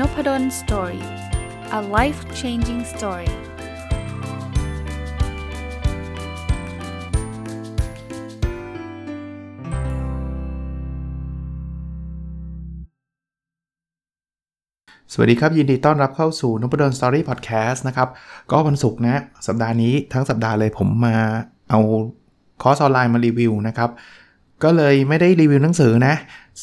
[0.00, 1.04] Nopadol's Story
[1.78, 3.30] a life changing story
[15.12, 18.08] สวัสดีครับ ยินดีต้อนรับเข้าสู่น p ดลสตอรี่พอดแคสต์นะครับ
[18.50, 21.16] ก็วันศุกร์นะ สัปดาห์นี้ทั้งสัปดาห์เลยผมมา
[21.70, 21.80] เอา
[22.62, 23.90] คอร์สออนไลน์มารีวิวนะครับ
[24.64, 26.14] ก็เลยไม่ได้รีวิวหนังสือนะ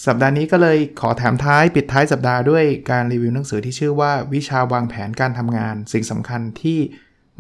[0.06, 6.80] สัปดาห์นี้ก็เลยขอแถมท้ายปิดท้ายสัปดาห์ด้วยการรีวิวหนังสือที่ชื่อว่าวิชาวางแผนการทำงาน สิ่งสำคัญที่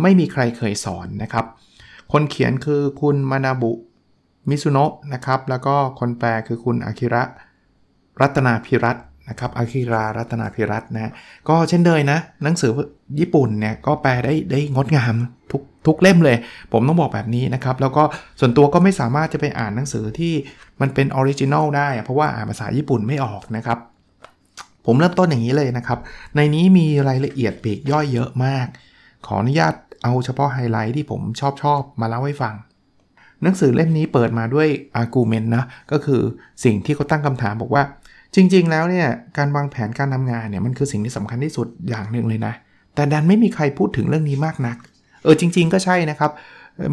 [0.01, 1.45] ไม่มีใครเคยสอนนะครับ
[2.11, 3.71] คนเขียนคือคุณมานาบุ
[4.49, 7.23] มิซุโนะนะครับ แล้วก็คนแปลคือคุณอากิระ
[8.21, 8.99] รัตนาพิรัตน
[9.29, 11.11] นะครับอากิรารัตนาพิรัตนะ
[11.49, 12.71] ก็เช่นเดิมนะ หนังสือ
[13.19, 15.15] ญี่ปุ่นเนี่ยก็แปลได้ได้งดงาม
[15.51, 16.37] ทุกทุกเล่มเลย
[16.71, 18.03] ผมต้องบอกแบบนี้นะครับ แล้วก็
[18.39, 20.33] ส่วนตัวก็ไม่สามารถจะไปอ่านหนังสือที่
[20.81, 23.79] มันเป็น original ได้ เพราะว่าอ่านภาษาญี่ปุ่นไม่ออกนะครับ
[24.85, 25.99] ผมเริ่มต้นอย่างนี้เลยนะครับ
[26.35, 28.67] ในนี้มีรายละเอียดปีกย่อยเยอะมาก
[29.25, 32.53] ขออนุญาตเอาเฉพาะไฮไลท์ที่ผมชอบชอบมาเล่าให้ฟัง
[33.43, 36.21] หนังสือเล่มนี้เปิดมาด้วย argument นะ ก็คือ
[36.63, 37.83] สิ่งที่เขาตั้งคำถามบอกว่า
[38.35, 42.53] จริง ๆ แล้วเนี่ยการวางแผนการทำงานเนี่ยมันคือสิ่งที่สำคัญที่สุดอย่างหนึ่งเลยนะ
[42.95, 44.77] แต่ดันไม่มีใครพูดถึงเรื่องนี้มากนัก
[45.23, 46.31] เออจริง ๆ ก็ใช่นะครับ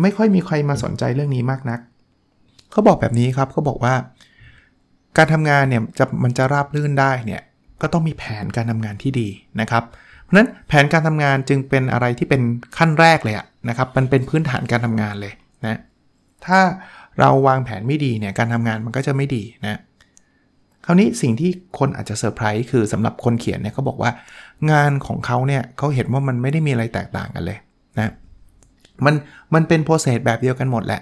[0.03, 1.81] ไม่ค่อยมีใครมาสนใจเรื่องนี้มากนัก
[2.73, 3.95] เขาบอกแบบนี้ครับเขาบอกว่า
[5.17, 7.43] การทำงานเนี่ยจะมันจะราบรื่นได้เนี่ย
[7.83, 9.29] ก็ต้องมีแผนการทำงานที่ดี
[9.61, 9.85] นะครับ
[10.23, 12.43] เพราะฉะนั้นแผนการทำงานจึงเป็นอะไรที่เป็น
[12.79, 13.35] ขั้นแรกเลย
[13.69, 15.33] นะครับ มันเป็นพื้นฐานการทำงานเลย
[15.65, 15.79] นะ
[16.47, 16.61] ถ้า
[17.21, 19.81] เราวางแผนไม่ดีเนี่ยการทำงานมันก็จะไม่ดีนะ
[20.85, 24.11] คราวนี้สิ่งที่คนอาจจะเซอร์ไพรส์คือสำหรับคนเขียนเนี่ยเขาบอกว่า
[24.71, 27.59] งานของเขาเนี่ยเขาเห็นว่ามันไม่ได้มีอะไรแตกต่างกันเลย
[27.99, 28.13] นะ
[29.05, 29.15] มัน
[29.55, 31.01] มันเป็น process แบบเดียวกันหมดแหละ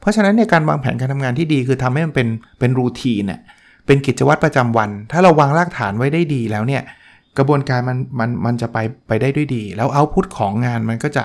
[0.00, 2.28] เพราะฉะนั้นในการวางแผนการทำงานที่ดีคือทำให้มันเป็น
[2.58, 3.40] เป็น routine เนี่ย
[3.86, 6.82] เป็นกิจวัตรประจำวัน ถ้าเราวางรากฐานไว้ได้ดีแล้วเนี่ย
[7.38, 8.78] กระบวนการมันมันมันจะไป
[9.08, 11.24] ไปได้ด้วยดี แล้ว output ของงานมันก็จะ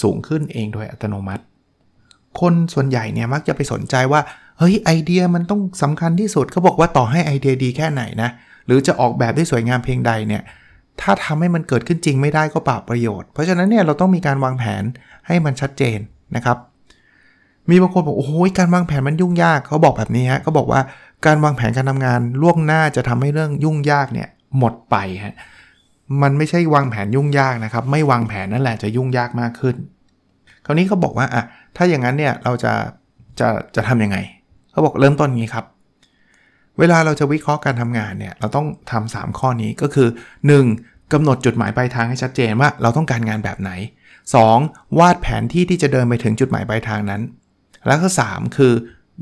[0.00, 1.44] สูงขึ้นเองโดยอัตโนมัติ
[2.40, 4.20] คนส่วนใหญ่เนี่ยมักจะไปสนใจว่า
[4.58, 8.30] เฮ้ยไอเดียมันต้องสำคัญที่สุดเขาบอกว่าต่อให้ไอเดียดีแค่ไหนนะ
[8.66, 10.42] หรือจะออกแบบได้สวยงามเพียงใดเนี่ย
[11.00, 14.82] ถ้าทำให้มันเกิดขึ้นจริงไม่ได้ก็ปล่าประโยชน์ เพราะฉะนั้นเนี่ยเราต้องมีการวางแผน
[15.26, 15.98] ให้มันชัดเจน
[16.36, 16.58] นะครับ
[17.70, 20.80] มีบางคนบอกโอ้โหการวางแผนมันยุ่งยากเขาบอกแบบนี้ฮะเขาบอกว่า
[21.26, 24.28] การวางแผนการทำงานล่วงหน้าจะทำให้เรื่องยุ่งยากเนี่ย
[24.58, 25.34] หมดไปฮะ
[26.22, 29.76] มันไม่ใช่วางแผนยุ่งยากนะครับ ไม่วางแผนนั่นแหละจะยุ่งยากมากขึ้น
[30.64, 31.42] คราวนี้เขาบอกว่าอะ
[31.76, 32.72] ถ้าอย่างนั้นเนี่ยเราจะ
[33.40, 34.16] จะจะทำยังไง
[34.74, 35.64] เขาบอกเริ่มต้นงี้ครับ
[36.78, 40.08] เวลาเราจะวิเคราะห์การทำงานเนี่ย เราต้องทำ3ข้อนี้ก็คือ
[40.60, 41.12] 1.
[41.12, 43.70] กำหนดจุดหมายปลายทางให้ชัดเจนว่าเราต้องการงานแบบไหน
[44.38, 44.98] 2.
[44.98, 47.22] วาดแผนที่ที่จะเดินไปถึงจุดหมายปลายทางนั้น
[47.86, 48.72] แล้วก็ 3 คือ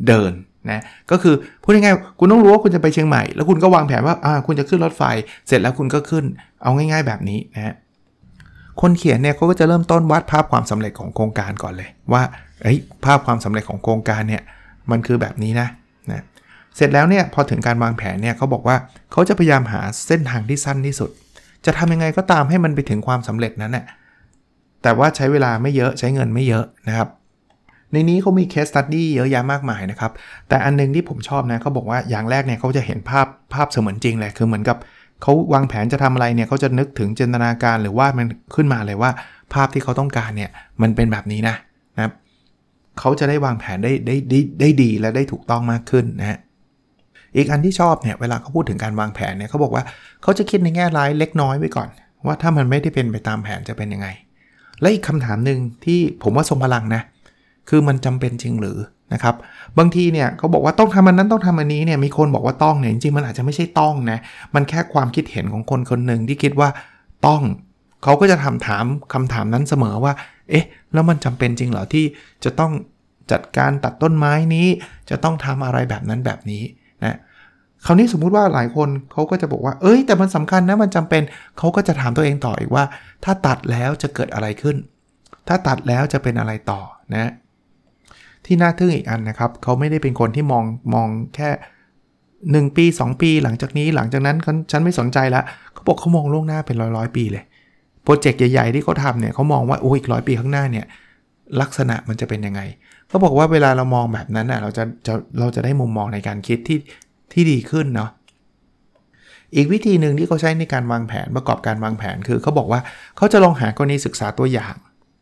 [0.09, 0.33] เดิน
[0.71, 5.03] นะก็คือพูดง่ายๆคุณต้องรู้ว่าคุณจะไปเชียงใหม่ แล้วคุณก็วางแผนว่าอ่าคุณจะขึ้นรถไฟ
[5.49, 6.25] เสร็จแล้วคุณก็ขึ้น
[6.63, 7.75] เอาง่าย ๆ แบบนี้นะ
[8.81, 12.23] คนเขียนเนี่ยเขาก็จะเริ่มต้นวาดภาพความสำเร็จของโครงการก่อนเลย ว่า
[12.63, 14.43] เอ้ยภาพความสำเร็จของโครงการเนี่ย
[14.91, 15.69] มันคือแบบนี้นะ
[16.11, 16.23] นะ
[16.77, 18.77] เสร็จแล้วเนี่ยพอถึงการวางแผนเนี่ยเขาบอกว่า
[19.13, 21.11] เขาจะพยายามหาเส้นทางที่สั้นที่สุด
[21.67, 23.87] จะทำยังไงก็ตามให้มันไปถึงความสำเร็จนั้นแหละ
[24.83, 27.09] แต่ว่าใช้เวลาไม่เยอะใช้เงินไม่เยอะนะครับ
[27.93, 30.13] ในนี้เขามีเคสตัดดี้เยอะแยะมากมายนะครับ
[30.49, 34.77] แต่อันนึงที่ผมชอบนะเขาบอกว่าอย่างแรกเนี่ยเขาจะเห็นภาพภาพเสมือนจริงเลยคือเหมือนกับ
[35.23, 39.11] เขาวางแผนจะทำอะไรเนี่ยเขาจะนึกถึงจินตนาการหรือว่ามันขึ้นมาเลยว่า
[39.55, 40.51] ภาพที่เขาต้องการเนี่ย
[40.83, 41.55] มันเป็นแบบนี้นะ
[42.99, 46.39] เขาจะได้วางแผนได้ได้ได้ได้ดีและได้ถูกต้องมากขึ้นนะฮะ
[47.37, 49.85] อีกอันที่ชอบเนี่ยเวลาเขาพูดถึงการวางแผนเนี่ยเขาบอกว่า
[50.23, 51.89] เขาจะคิดในแง่ร้ายเล็กน้อยไว้ก่อน
[52.27, 54.09] ว่าถ้ามันไม่ได้เป็นไปตามแผนจะเป็นยังไง
[54.81, 57.03] และอีกคำถามหนึ่งที่ผมว่าทรงพลังนะ
[57.69, 58.79] คือมันจำเป็นจริงหรือ
[59.13, 59.35] นะครับ
[59.79, 64.19] บางทีเนี่ยเขาบอกว่าต้องทำอันนั้นต้องทำอันนี้เนี่ยมีคนบอกว่าต้องเนี่ยจริงๆมันอาจจะไม่ใช่ต้องนะ
[64.55, 66.69] มันแค่ความคิดเห็นของคนคนหนึ่งที่คิดว่า
[67.27, 67.43] ต้อง
[68.03, 70.13] เขาก็จะทำถามคำถามนั้นเสมอว่า
[70.51, 72.05] เอ๊ะ แล้วมันจำเป็นจริงเหรอที่
[72.45, 72.73] จะต้อง
[73.33, 74.67] จัดการตัดต้นไม้นี้
[75.11, 76.63] จะต้องทำอะไรแบบนั้นแบบนี้
[77.05, 77.17] นะ
[77.87, 81.23] คราวนี้สมมุติว่าหลายคนเขาก็จะบอกว่า เอ้ย แต่มันสำคัญนะ มันจำเป็น
[81.59, 82.85] เขาก็จะถามตัวเองต่ออีกว่า
[83.25, 84.77] ถ้าตัดแล้วจะเกิดอะไรขึ้น
[85.49, 86.81] ถ้าตัดแล้วจะเป็นอะไรต่อ
[87.15, 87.31] นะ
[88.47, 90.65] ที่น่าทึ่งอีกอันนะครับ เขาไม่ได้เป็นคนที่มอง
[90.95, 91.51] มองแค่
[92.63, 94.37] 1 ปี 2 ปีหลังจากนี้หลังจากนั้น
[94.71, 97.45] ฉันไม่สนใจล้วเขาบอกเขามองล่วงหน้าเป็นร้อยร้อยปีเลย
[98.05, 100.87] โปรเจกต์ใหญ่ๆที่เขาทำเนี่ยเขามองว่าโอ้อีกร้อยปีข้างหน้าเนี่ย
[101.61, 102.61] ลักษณะมันจะเป็นยังไง
[103.09, 106.79] เขาบอกว่าเวลาเรามองแบบนั้นอะเราจะจะเราจะได้มุมมองในการคิดที่
[107.33, 108.11] ที่ดีขึ้นเนาะ
[109.57, 112.81] อีกวิธีหนึ่งที่เขาใช้ในการวางแผนประกอบการวางแผนคือเขาบอกว่า
[113.17, 114.75] เขาจะลองหากรณีศึกษาตัวอย่าง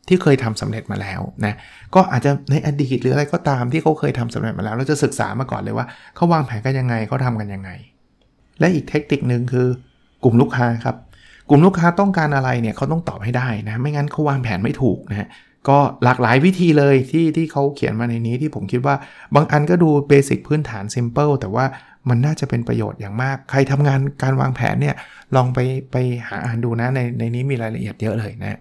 [0.08, 1.54] ที่เคยทำสำเร็จมาแล้วนะ
[1.94, 5.86] ก็อาจจะในอดีตหรืออะไรก็ตามที่เขาเคยทำสำเร็จมาแล้ว เราจะศึกษามาก่อนเลยว่า
[6.16, 7.70] เขาวางแผนกันยังไงเขาทำกันยังไง
[8.60, 9.66] และอีกเทคนิคหนึ่งคือ
[10.24, 10.96] กลุ่มลูกค้าครับ
[11.50, 15.28] กลุ่มลูกค้าต้องการอะไรเนี่ยเขาต้องตอบให้ได้นะ ไม่งั้นเขาวางแผนไม่ถูกนะฮะ
[15.68, 18.94] ก็หลากหลายวิธีเลยที่ที่เขาเขียนมาในนี้ที่ผมคิดว่า
[19.34, 21.64] บางอันก็ดู basic พื้นฐาน simple แต่ว่า
[22.08, 24.94] มันน่าจะเป็นประโยชน์อย่างมาก ใครทำงานการวางแผนเนี่ย
[25.36, 25.58] ลองไป
[25.92, 25.96] ไป
[26.28, 28.58] หาอ่านดูนะ ในในนี้มีรายละเอียดเยอะเลยนะ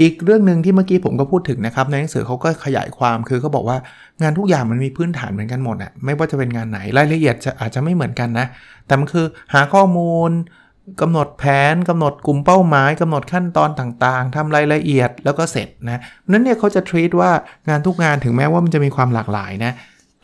[0.00, 3.78] อีกเรื่องหนึ่งที่เมื่อกี้ผมก็พูดถึงนะครับ ในหนังสือเขาก็ขยายความคือเขาบอกว่า
[4.22, 8.46] งานทุกอย่างมันมีพื้นฐานเหมือนกันหมดอะไม่ว่าจะเป็นงานไหนรายละเอียดจะอาจจะไม่เหมือนกันนะ
[8.86, 10.30] แต่มันคือหาข้อมูล
[11.00, 16.00] กำหนดแผนกำหนดกลุ่มเป้าหมายกำหนดขั้นตอนต่างๆทำรายละเอียดแล้วก็เสร็จนะ
[16.30, 17.30] นั้นเนี่ยเขาจะ treat ว่า
[17.68, 19.72] งานทุกงานถึงแม้ว่ามันจะมีความหลากหลายนะ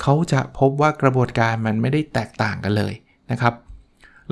[0.03, 2.95] เขาจะพบว่ากระบวนการมันไม่ได้แตกต่างกันเลย
[3.31, 3.55] นะครับ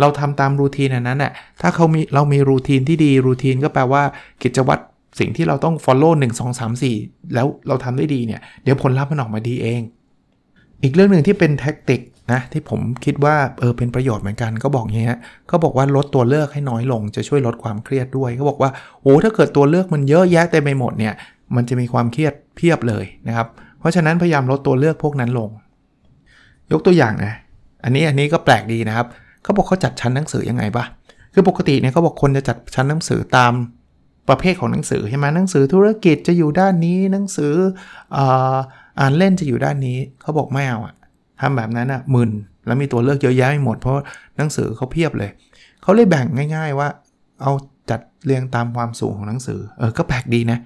[0.00, 1.32] เราทำตามรูทีนนั้นน่ะ
[1.62, 4.02] ถ้าเขามีเรามีรูทีนที่ดีรูทีนก็แปลว่า
[4.43, 4.82] กิจวัตร
[5.20, 9.82] สิ่งที่เราต้อง follow 1 2 3 4 แล้วเราทำได้ดีเนี่ย เดี๋ยวผลลัพธ์มันออกมาดีเอง
[10.82, 18.70] อีกเรื่องหนึ่งที่เป็นแท็กติก นะที่ผมคิดว่าเออเป็นประโยชน์เหมือนกันก็บอกอย่างเงี้ยเขาบอกว่าลดตัวเลือกให้น้อยลงจะช่วยลดความเครียดด้วยเขาบอกว่า
[19.02, 21.14] โอ้ถ้าเกิดตัวเลือกมันเยอะแยะเต็มไปหมดเนี่ย
[21.56, 23.48] มันจะมีความเครียดเพียบเลยนะครับ
[23.78, 25.50] เพราะฉะนั้นพยายามลดตัวเลือกพวกนั้นลง
[26.72, 27.32] ยกตัวอย่างนะ
[27.84, 29.06] อันนี้อันนี้ก็แปลกดีนะครับ
[29.42, 30.84] เขาบอกเขาจัดชั้นหนังสือยังไงปะ
[31.34, 33.52] คือปกติเนี่ยเขาบอกคนจะจัดชั้นหนังสือตาม
[34.28, 37.52] ประเภทของหนังสือใช่ไหมหนังสือธุรกิจจะอยู่ด้านนี้หนังสือ
[38.16, 40.94] อ่านเล่นจะอยู่ด้านนี้เขาบอกไม่เอาอะ
[41.43, 42.31] ทำแบบนั้นอะมึน
[42.67, 43.97] แล้วมีตัวเลือกเยอะแยะไปหมด เพราะ
[44.37, 45.31] หนังสือเขาเพียบเลย
[45.83, 46.89] เขาเลยแบ่งง่าย ๆ ว่า
[47.43, 47.53] เอา
[47.91, 50.59] จัดเรียงตามความสูงของหนังสือเออก็แปลกดีนะ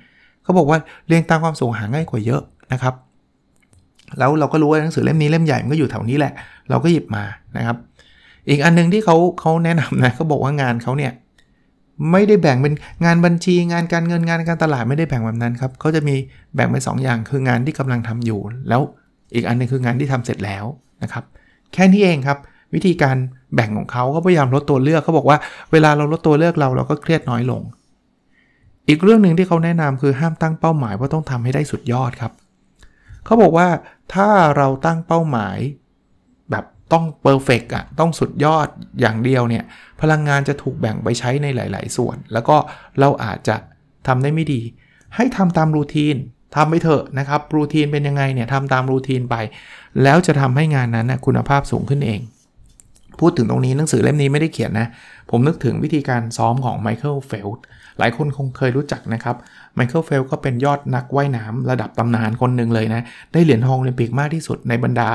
[0.43, 2.43] เขาบอกว่าเรียงตามความสูงหาง่ายกว่าเยอะ
[2.73, 2.95] นะครับ
[4.19, 6.33] แล้วเราก็รู้ว่าหนังสือเล่มนี้เล่มใหญ่มันก็อยู่แถวนี้แหละ
[6.71, 7.25] เราก็หยิบมา
[7.57, 7.77] นะครับ
[8.49, 11.13] อีกอันนึงที่เขาเขาแนะนำนะเขาบอกว่างานเขาเนี่ย
[12.13, 12.75] ไม่ได้แบ่งเป็น
[13.05, 16.15] งานบัญชีงานการเงินงานการตลาดไม่ได้แบ่งแบบนั้นครับเขาจะมี
[16.55, 18.83] แบ่งเป็น2ออย่างคืองานที่กำลังทำอยู่ แล้ว
[19.35, 20.65] อีกอันนึงคืองานที่ทำเสร็จแล้ว
[21.03, 21.25] นะครับ
[21.73, 22.39] แค่นี้เองครับ
[22.75, 23.17] วิธีการ
[23.55, 25.39] แบ่งของเขาเขาพยายามลดตัวเลือกเขาบอกว่า
[25.73, 27.63] เวลาเราลดตัวเลือกเราเราก็เครียดน้อยลง
[28.89, 32.33] อีกเรื่องหนึ่งที่เขาแนะนำคือห้ามตั้งเป้าหมายว่าต้องทำให้ได้สุดยอดครับ
[33.25, 33.69] เขาบอกว่า
[34.15, 35.59] ถ้าเราตั้งเป้าหมาย
[36.51, 38.69] แบบต้องเพอร์เฟกอะต้องสุดยอด
[39.01, 39.65] อย่างเดียวเนี่ย
[40.01, 42.57] พลังงานจะถูกแบ่งไปใช้ในหลาย ๆ ส่วน แล้วก็
[43.01, 43.57] เราอาจจะ
[44.07, 44.61] ทำได้ไม่ดี
[45.17, 46.17] ให้ทำตามรูทีน
[46.57, 49.37] ทำไปเถอะนะครับรูทีนเป็นยังไงเนี่ยทำตามรูทีนไป
[50.03, 52.21] แล้วจะทำให้งานนั้นนะคุณภาพสูงขึ้นเอง
[53.21, 54.87] พูดถึงตรงนี้หนังสือเล่มนี้ไม่ได้เขียนนะ
[55.31, 57.65] ผมนึกถึงวิธีการซ้อมของไมเคิลเฟลป์ส
[57.99, 59.37] หลายคนคงเคยรู้จักนะครับ
[59.75, 65.09] ไมเคิลเฟลป์สก็เป็นยอดนักว่ายน้ำระดับตำนานคนหนึ่งเลยนะ ได้เหรียญทองโอลิมปิกมากที่สุดในบรรดา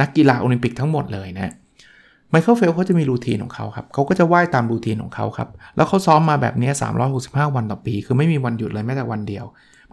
[0.00, 1.52] นักกีฬาโอลิมปิกทั้งหมดเลยนะ
[2.30, 6.70] ไมเคิลเฟลป์สเขาจะมี routine ของเขาครับเขาก็จะว่ายตาม routine ของเขาครับ แล้วเขาซ้อมมาแบบนี้
[7.12, 9.44] 365 วันต่อปี คือไม่มีวันหยุดเลยแม้แต่วันเดียว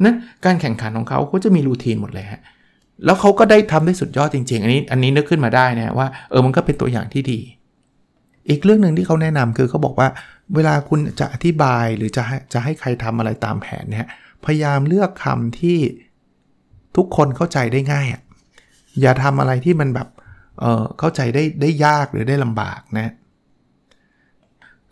[0.01, 2.41] นั้นการแข่งขันของเขาเขาจะมี routine หมดเลยฮะ
[3.05, 7.39] แล้วเขาก็ได้ทำได้สุดยอดจริง ๆ อันนี้อันนี้นึกขึ้นมาได้นะว่าเออมันก็เป็นตัวอย่างที่ดี
[8.49, 10.07] อีกเรื่องหนึ่งที่เขาแนะนำคือเขาบอกว่า
[10.55, 14.07] เวลาคุณจะอธิบายหรือจะให้จะให้ใครทำอะไรตามแผนเนี่ย
[14.45, 15.77] พยายามเลือกคำที่
[16.97, 18.07] ทุกคนเข้าใจได้ง่าย
[19.01, 20.63] อย่าทำอะไรที่มันแบบ
[20.99, 23.11] เข้าใจได้ได้ยากหรือได้ลำบากนะ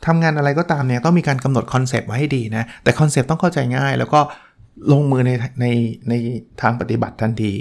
[0.06, 4.20] ทำงานอะไรก็ตามเนี่ยต้องมีการกำหนด concept ไว้ให้ดีนะแต่ concept ต้องเข้าใจง่าย แล้วก็
[4.92, 5.32] ลงมือใน
[5.62, 5.66] ใน
[6.10, 6.14] ใน
[6.62, 7.54] ทางปฏิบัติทันที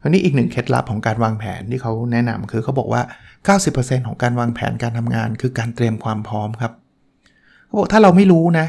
[0.00, 3.02] คราวนี้อีกหนึ่งเคล็ดลับของการวางแผนที่เขาแนะนำคือเขาบอกว่า
[3.58, 6.72] 90%ของการวางแผนการทำงาน คือการเตรียมความพร้อมครับ
[7.66, 8.66] เขาบอกถ้าเราไม่รู้นะ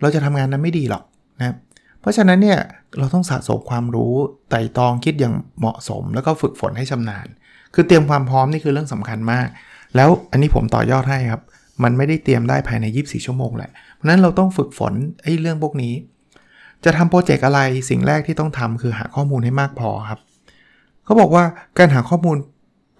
[0.00, 1.02] เราจะทำงานนั้นไม่ดีหรอก
[1.38, 1.54] นะ
[2.00, 2.58] เพราะฉะนั้นเนี่ย
[2.98, 4.12] เราต้องสะสมความรู้
[4.50, 7.26] ไต่ตองคิดอย่างเหมาะสม แล้วก็ฝึกฝนให้ชำนาญ
[7.74, 9.48] คือเตรียมความพร้อมนี่คือเรื่องสำคัญมาก
[9.96, 11.42] แล้วอันนี้ผมต่อยอดให้ครับ
[11.82, 15.92] มันไม่ได้เตรียมได้ภายใน 24 ชั่วโมงแหละเพราะนั้นเราต้องฝึกฝนไอ้เรื่องพวกนี้
[16.84, 20.20] จะทำโปรเจกต์อะไรสิ่งแรกที่ต้องทำคือหาข้อมูลให้มากพอครับ
[21.04, 21.44] เขาบอกว่า
[21.78, 22.36] การหาข้อมูล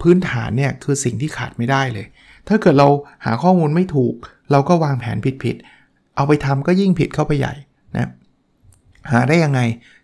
[0.01, 2.05] พื้นฐานเนี่ยคือสิ่งที่ขาดไม่ได้เลย
[2.47, 2.87] ถ้าเกิดเรา
[3.25, 4.13] หาข้อมูลไม่ถูก
[4.51, 7.53] เราก็วางแผนผิดๆเอาไปทำก็ยิ่งผิดเข้าไปใหญ่
[7.95, 8.09] นะ
[9.11, 9.61] หาได้ยังไง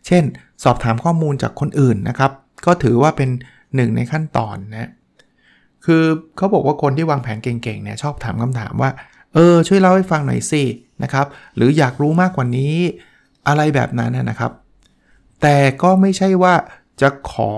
[0.07, 0.23] เช่น
[0.63, 2.31] สอบถามข้อมูลจากคนอื่นนะครับ
[2.65, 3.29] ก็ถือว่าเป็น
[3.75, 4.89] หนึ่งในขั้นตอนนะ
[5.85, 6.03] คือ
[6.37, 8.91] เขาบอกว่าคนที่วางแผนเก่งๆเนี่ยชอบถามคำถามว่า
[9.33, 10.63] เออ ช่วยเล่าให้ฟังหน่อยสิ
[11.03, 11.25] นะครับ
[11.55, 12.75] หรืออยากรู้มากกว่านี้
[13.47, 14.51] อะไรแบบนั้นนะครับ
[15.41, 16.53] แต่ก็ไม่ใช่ว่า
[17.01, 17.51] จะขอ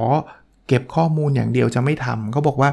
[0.68, 2.70] เก็บข้อมูลอย่างเดียวจะไม่ทำเขาบอกว่า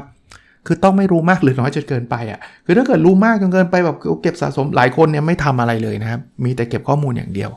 [0.67, 7.49] คือต้องไม่รู้มากหรือน้อยจนเกินไปอะ่ะคือถ้าเกิดรู้มากจนเกินไปแบบเก็บสะสมหลายคนเนี่ยไม่ทำอะไรเลยนะครับ มีแต่เก็บข้อมูลอย่างเดียว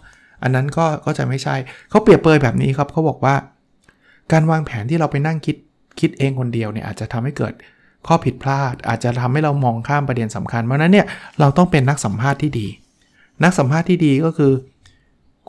[0.43, 1.55] อันนั้นก็ก็จะไม่ใช่
[1.91, 3.35] เขาเปรียบเปยแบบนี้ครับเขาบอกว่า
[4.33, 5.57] การวางแผนที่เราไปนั่งคิด
[6.01, 7.53] คิดเองคนเดียวเนี่ยอาจจะทำให้เกิด
[8.07, 11.07] ข้อผิดพลาด อาจจะทำให้เรามองข้ามประเด็นสำคัญเพราะนั้นเนี่ย
[11.41, 12.67] เราต้องเป็นนักสัมภาษณ์ที่ดี
[13.45, 14.53] นักสัมภาษณ์ที่ดีก็คือ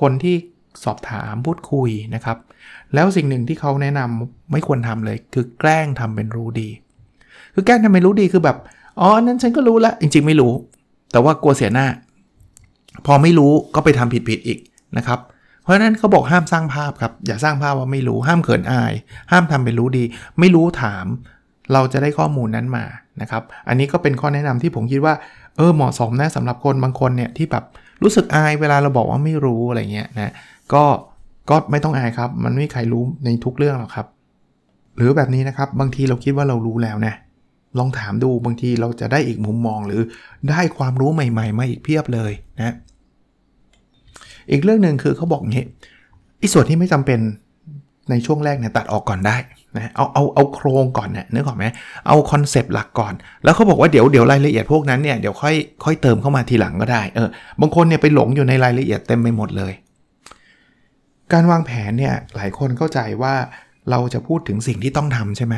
[0.01, 0.35] คนที่
[0.83, 2.37] สอบถามพูดคุยนะครับ
[2.93, 6.69] แล้วสิ่งหนึ่งที่เขาแนะนำไม่ควรทำเลย คือแกล้งทำเป็นรู้ดี
[7.53, 8.57] คือแกล้งทำเป็นรู้ดีคือแบบ
[8.99, 10.53] อ๋อนั้นฉันก็รู้ล้วจริง ๆ ไม่รู้
[11.11, 11.87] แต่ว่ากลัวเสียหน้า
[13.05, 14.59] พอไม่รู้ก็ไปทำผิดๆอีก
[14.97, 15.19] นะครับ
[15.63, 18.93] เพราะฉะนั้นเขาบอกห้ามสร้างภาพครับ อย่าสร้างภาพว่าไม่รู้ห้ามเขินอาย
[19.31, 20.03] ห้ามทำเป็นรู้ดี
[20.39, 21.05] ไม่รู้ถาม
[21.73, 22.85] เราจะได้ข้อมูลนั้นมา
[23.21, 25.13] นะครับ อันนี้ก็เป็นข้อแนะนำที่ผมคิดว่า
[25.57, 27.63] เออเหมาะสมนะสำหรับคนบางคนเนี่ยที่แบบ
[28.03, 30.33] รู้สึกอายเวลาเราบอกว่าไม่รู้อะไรเงี้ยนะ
[30.73, 30.83] ก็
[31.49, 34.07] ก็ไม่ต้องอายครับ มันไม่มีใครรู้ในทุกเรื่องหรอกครับ
[34.97, 37.13] หรือแบบนี้นะครับบางทีเราคิดว่าเรารู้แล้วนะ
[37.77, 40.01] ลองถามดูบางทีเราจะได้อีกมุมมองหรือ
[40.49, 42.75] ได้ความรู้ใหม่ ๆ มาอีกเพียบเลยนะ
[44.51, 45.65] อีกเรื่องหนึ่งคือเขาบอกงี้
[46.41, 47.19] อีส่วนที่ไม่จำเป็น
[48.09, 49.35] ในช่วงแรกเนี่ยตัดออกก่อนได้
[49.77, 51.65] นะเอาเอาเอาโครงก่อนนี่ยนึกออกไหม
[52.07, 57.29] เอาคอนเซปต์หลักก่อน แล้วเขาบอกว่าเดี๋ยวเดี๋ยวรายละเอียดพวกนั้นเนี่ยเดี๋ยวค่อยค่อยเติมเข้ามาทีหลังก็ได้เออ
[57.61, 59.73] บางคนเนี่ยไปหลงอยู่ในรายละเอียดเต็มไปหมดเลย
[61.33, 63.33] การวางแผนเนี่ยหลายคนเข้าใจว่า
[63.89, 65.55] เราจะพูดถึงสิ่งที่ต้องทำใช่ไหม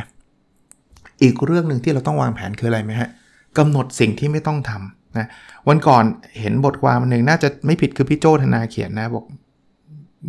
[1.23, 3.09] อีกเรื่องหนึ่งที่เราต้องวางแผนคืออะไรไหมฮะ
[3.57, 5.27] กำหนดสิ่งที่ไม่ต้องทำนะ
[5.67, 6.03] วันก่อน
[6.39, 9.25] เห็นบทความหนึ่งน่าจะไม่ผิดคือพี่โจธนาเขียนนะบอก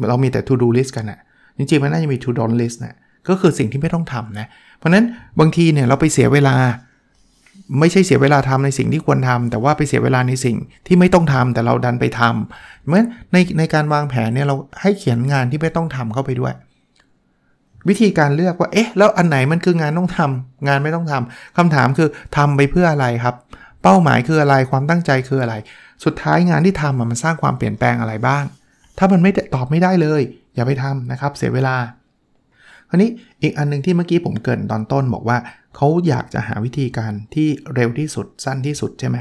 [0.08, 1.20] เรามีแต่ to do list กันนะ
[1.56, 2.94] จริงๆมันน่าจะมี to don't list นะ
[3.28, 4.46] ก็คือสิ่งที่ไม่ต้องทำนะ
[4.78, 5.04] เพราะนั้น
[5.40, 6.56] บางทีเนี่ยเราไปเสียเวลา
[7.80, 16.54] ไม่ใช่เสียเวลาทำในสิ่งที่ควรทำแต่ว่าไปเสียเวลาในสิ่งที่ไม่ต้องทำแต่เราดันไปทำเหมือนในในการวางแผนเนี่ยเราให้เขียนงานที่ไม่ต้องทำเข้าไปด้วย
[17.88, 23.34] วิธีการเลือกว่าเอ๊ะแล้วอันไหนมันคืองานต้องทำงานไม่ต้องทำคำถามคือทำไปเพื่ออะไรครับ
[23.82, 25.54] เป้าหมายคืออะไรความตั้งใจคืออะไร
[26.04, 28.44] สุดท้ายงานที่ทำมันสร้างความเปลี่ยนแปลงอะไรบ้าง
[28.98, 30.22] ถ้ามันไม่ตอบไม่ได้เลย
[30.54, 31.76] อย่าไปทำนะครับ เสียเวลา
[32.90, 33.10] คราวนี้
[33.42, 35.38] อีกอันนึงที่เมื่อกี้ผมเกินตอนต้นบอกว่า
[35.76, 39.16] เขาอยากจะหาวิธีการที่เร็วที่สุดสั้นที่สุดใช่ไหม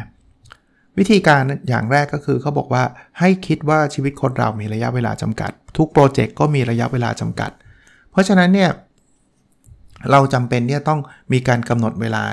[0.98, 2.84] วิธีการอย่างแรกก็คือเขาบอกว่า
[3.20, 7.52] ให้คิดว่าชีวิตคนเรามีระยะเวลาจำกัด ทุกโปรเจกต์ก็มีระยะเวลาจำกัด
[8.12, 8.70] เพราะฉะนั้นเนี่ย
[10.12, 11.00] เราจำเป็นที่ต้อง
[11.34, 12.24] มีการกำหนดเวลา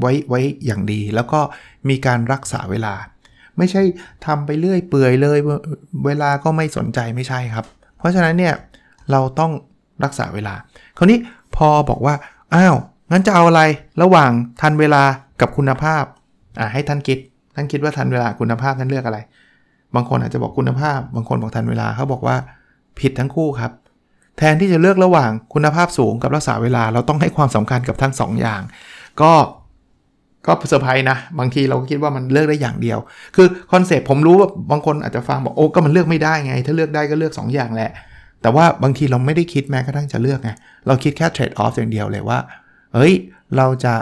[0.00, 1.40] ไว้ไว้อย่างดี แล้วก็
[1.88, 2.94] มีการรักษาเวลา
[3.58, 3.82] ไม่ใช่
[4.26, 5.38] ทำไปเรื่อยเปื่อยเลย
[6.06, 7.66] เวลาก็ไม่สนใจไม่ใช่ครับ
[7.98, 8.54] เพราะฉะนั้นเนี่ย
[9.10, 9.52] เราต้อง
[10.04, 10.54] รักษาเวลา
[10.98, 11.18] คราวนี้
[11.56, 12.14] พอบอกว่า
[12.54, 12.76] อ้าว
[13.10, 13.62] งั้นจะเอาอะไร
[14.02, 14.30] ระหว่าง
[14.60, 15.02] ทันเวลา
[15.40, 16.04] กับคุณภาพ
[16.58, 17.18] อ่าให้ท่านคิด
[17.54, 19.18] ท่านคิดว่าทันเวลาคุณภาพท่านเลือกอะไร
[19.94, 22.36] บางคนอาจจะบอกคุณภาพ บางคนบอกทันเวลาเขาบอกว่า
[23.00, 23.72] ผิดทั้งคู่ครับ
[24.38, 28.62] แทนที่จะเลือกระหว่างคุณภาพสูงกับรักษาเวลา เราต้องให้ความสำคัญกับทั้ง2 อย่าง
[29.20, 29.32] ก็
[30.46, 32.98] ก็เซอร์ไพรส์นะ บางทีเราก็คิดว่ามันเลือกได้อย่างเดียว
[33.36, 37.90] คือ concept ผมรู้ว่าบางคนอาจจะฟังบอกโอ้ก็มันเลือกไม่ได้ไง ถ้าเลือกได้ก็เลือก 2อย่างแหละ
[38.42, 40.50] แต่ว่าบางทีเราไม่ได้คิดแม้กระทั่งจะเลือกไง
[40.86, 42.38] เราคิดแค่ trade-off อย่างเดียวเลยว่า
[42.94, 43.12] เฮ้ย
[43.56, 43.94] เราจะ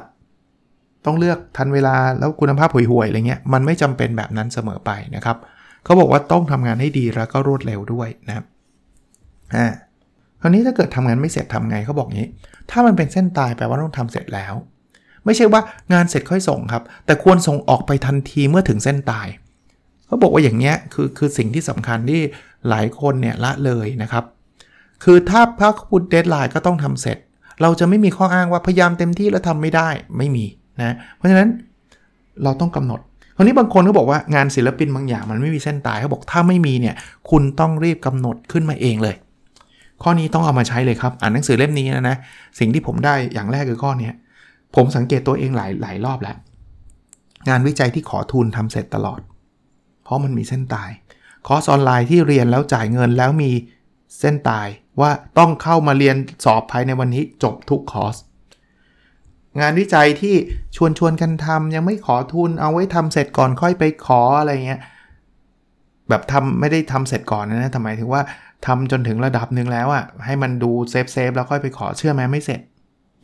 [1.07, 5.37] ต้องเลือกทันเวลาแล้วคุณภาพห่วยๆอะไรเงี้ย มันไม่จำเป็นแบบนั้นเสมอไปนะครับ
[5.85, 8.45] เขาบอกว่าต้องทำงานให้ดีแล้วก็รวดเร็วด้วยนะครับ
[9.57, 9.67] อ่า
[10.41, 12.29] คราวนี้ถ้าเกิดทำงานไม่เสร็จทำไงเขาบอกงี้
[12.71, 14.55] ถ้ามันเป็นเส้นตายแปลว่าต้องทำเสร็จแล้ว
[15.25, 15.61] ไม่ใช่ว่า
[15.93, 19.29] งานเสร็จค่อยส่งครับ แต่ควรส่งออกไปทันทีเมื่อถึงเส้นตาย
[20.07, 22.23] เขาบอกว่าอย่างเงี้ยคือคือสิ่งที่สำคัญที่
[22.69, 24.25] หลายคนเนี่ยละเลยนะครับ
[25.05, 27.19] คือถ้าพระคุณเดทไลน์ก็ต้องทำเสร็จ
[27.63, 29.89] เราจะไม่มีข้ออ้างว่าพยายามเต็มที่แล้วทำไม่ได้
[30.19, 30.45] ไม่มี
[30.81, 31.49] นะเพราะฉะนั้น
[32.45, 33.01] เราต้องกำหนด
[33.37, 36.95] คราวนี้บางคนก็บอกว่างานศิลปินบางอย่างมันไม่มีเส้นตายเขาบอกถ้าไม่มีเนี่ย
[37.31, 39.17] คุณต้องรีบกำหนดขึ้นมาเองเลย
[40.03, 42.17] ข้อนี้ต้องเอามาใช้เลยครับอ่านหนังสือเล่มนี้นะนะ
[42.59, 44.11] สิ่งที่ผมได้อย่างแรกคือข้อนี้
[44.77, 46.37] ผมสังเกตตัวเองหลายหลายรอบแล้ว
[47.49, 49.21] งานวิจัยที่ขอทุนทำเสร็จตลอด
[50.05, 50.91] เพราะมันมีเส้นตาย
[51.47, 53.51] คอร์สออนไลน์ที่เรียนแล้วจ่ายเงินแล้วมี
[54.19, 54.69] เส้นตาย
[55.01, 58.17] ว่าต้องเข้ามาเรียนสอบภายในวันนี้จบทุกคอร์ส
[59.61, 60.35] งานวิจัยที่
[60.77, 64.81] ชวนชวนกันทำยังไม่ขอทุนเอาไว้ทำเสร็จก่อนค่อยไปขออะไรเงี้ย
[66.09, 68.23] แบบทำไม่ได้ทำเสร็จก่อนนะทำไมถึงว่า
[68.67, 72.61] ทำจนถึงระดับหนึ่งแล้วอะ่ะให้มันดู safe safe แล้วค่อยไปขอเชื่อไหมไม่เสร็จ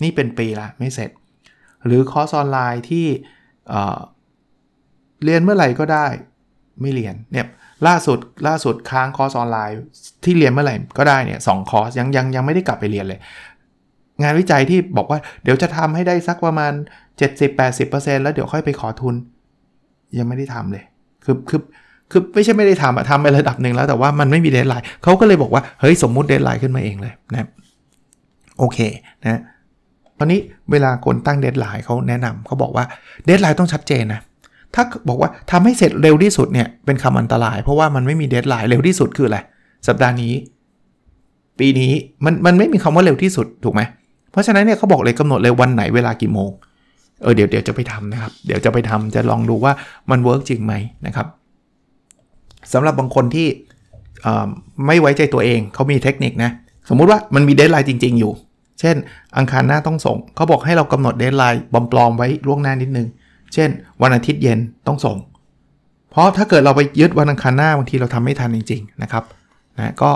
[0.02, 1.10] นี่เป็นปีละไม่เสร็จ
[1.86, 3.06] หรือคอร์สออนไลน์ที่
[5.24, 6.06] เรียนเมื่อไหร่ก็ได้
[6.80, 7.46] ไม่เรียนเนี่ย
[7.86, 9.78] ล่าสุดล่าสุดค้างคอร์สออนไลน์
[10.24, 13.20] ที่เรียนเมื่อไหร่ก็ได้เนี่ยสองคอร์สยังยังยังไม่ได้กลับไปเรียนเลย
[14.22, 16.72] งานวิจัยที่บอกว่าเดี๋ยวจะทำให้ได้สักประมาณ
[17.48, 19.14] 70-80%แล้วเดี๋ยวค่อยไปขอทุน
[20.18, 20.84] ยังไม่ได้ทำเลย
[21.24, 21.60] คือคือ
[22.10, 27.48] คือไม่ใช่ไม่ได้ทำอะทำไประดับหนึ่งแล้วแต่ว่ามันไม่มี deadline เขาก็เลยบอกว่าเฮ้ยสมมุติ deadline ขึ้นมาเองเลยนะ
[28.58, 28.78] โอเค
[29.24, 29.40] นะ
[30.18, 30.40] ตอนนี้
[30.70, 32.84] เวลาคนตั้ง deadline เขาแนะนำเขาบอกว่า
[33.26, 34.20] deadline ต้องชัดเจนนะ
[34.76, 39.38] ถ้าบอกว่าทำให้เสร็จเร็วที่สุดเนี่ยเป็นคำอันตราย เพราะว่ามันไม่มี deadline เร็วที่สุดคืออะไร
[39.88, 40.32] สัปดาห์นี้
[41.58, 41.92] ปีนี้
[42.24, 43.82] มันมันไม่มีคำว่าเร็วที่สุดถูกไหม
[44.32, 46.50] เพราะฉะนั้นเนี่ยเขาบอกเลยกำหนดเลยวันไหนเวลากี่โมง
[47.22, 49.72] เออเดี๋ยวเดี๋ยวจะไปทำนะครับ เดี๋ยวจะไปทำจะลองดูว่า
[50.10, 50.74] มัน work จริงไหม
[51.06, 51.26] นะครับ
[52.72, 53.46] สำหรับบางคนที่
[54.86, 56.50] ไม่ไว้ใจตัวเองเขามีเทคนิคนะ
[56.88, 58.32] สมมุติว่ามันมี deadline จริง ๆ อยู่
[58.80, 58.96] เช่น
[59.36, 61.60] อังคารหน้าต้องส่งเขาบอกให้เรากำหนด deadline
[61.92, 63.08] ปลอมๆไว้ล่วงหน้านิดนึง
[63.56, 63.70] เช่น
[64.02, 65.16] วันอาทิตย์เย็นต้องส่ง
[66.10, 69.24] เพราะถ้าเกิดเราไปยึดวันอังคารหน้าบางทีเราทำไม่ทันจริง ๆ นะครับ
[69.78, 70.10] นะก็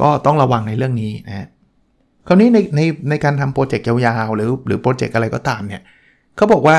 [0.00, 1.46] ก็ต้องระวังในเรื่องนี้นะ
[2.26, 2.80] คราวนี้ในใน
[3.10, 5.82] ในการทำโปรเจกต์ยาวๆ หรือหรือโปรเจกต์อะไรก็ตามเนี่ย
[6.36, 6.76] เขาบอกว่า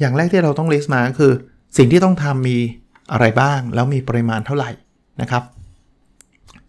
[0.00, 1.32] อย่างแรกที่เราต้อง list มาก็คือ
[1.76, 2.56] สิ่งที่ต้องทำมี
[3.12, 4.70] อะไรบ้าง แล้วมีปริมาณเท่าไหร่
[5.20, 5.42] นะครับ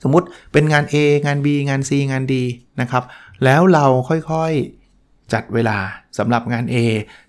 [0.04, 0.96] สมมุติเป็นงาน A
[1.26, 2.34] งาน B งาน C งาน D
[2.82, 3.04] นะครับ
[3.44, 4.83] แล้วเราค่อยๆ
[5.34, 5.78] จัดเวลา
[6.18, 6.76] สำหรับงาน A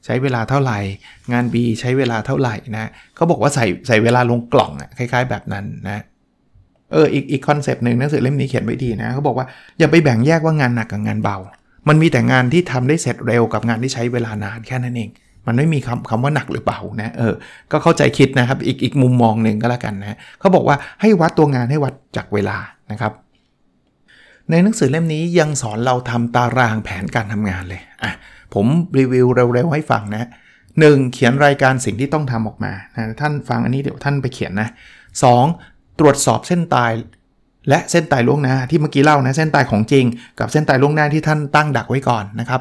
[0.05, 0.79] ใช้เวลาเท่าไหร่
[1.33, 6.03] งาน B ใช้เวลาเท่าไหร่นะเขาบอกว่าใส่ใส่เวลาลงกล่องอะคล้าย ๆ แบบนั้นนะ
[6.93, 9.47] เอออีกอีกคอนเซปต์หนึ่งหนังสือเล่มนี้เขียนไว้ดีนะเขาบอกว่า
[9.79, 11.37] อย่าไปแบ่งแยกว่างานหนักกับงานเบา
[11.89, 15.11] มันมีแต่งานที่ทำได้เสร็จเร็วกับงานที่ใช้เวลานานแค่นั้นเอง
[15.47, 17.35] มันไม่มีคำคำว่าหนักหรือเบานะเออ
[17.73, 22.57] ก็เข้าใจคิดนะครับอีกอีกมุมมองหนึ่งก็แล้วกันนะเขาบอกว่าให้วัดตัวงานให้วัดจากเวลา
[22.91, 23.13] นะครับ
[24.51, 28.13] ในหนังสือเล่มนี้ยังสอนเราทำตารางแผนการทำงานเลยอะ
[28.55, 28.67] ผม
[28.99, 30.29] รีวิวเร็วๆให้ฟังนะ
[30.81, 34.69] หนึ่งเขียนรายการสิ่งที่ต้องทำออกมานะท่านฟังอันนี้เดี๋ยวท่านไปเขียนนะ
[35.23, 35.45] สอง
[36.01, 36.93] ตรวจสอบเส้นตาย
[37.69, 40.05] และเส้นตายล่วงหน้าที่เมื่อกี้เล่านะเส้นตายของจริง
[40.39, 42.61] กับเส้นตายล่วงหน้าที่ท่านตั้งดักไว้ก่อนนะครับ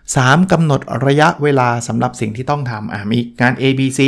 [0.00, 0.52] 3.
[0.52, 4.00] กำหนดระยะเวลาสำหรับสิ่งที่ต้องทำอ่ามีงาน A B C